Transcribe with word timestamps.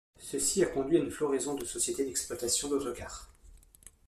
Ceci 0.17 0.63
a 0.63 0.65
conduit 0.65 0.97
à 0.97 0.99
une 1.01 1.11
floraison 1.11 1.53
de 1.53 1.63
sociétés 1.63 2.03
d'exploitation 2.05 2.67
d'autocars. 2.67 3.29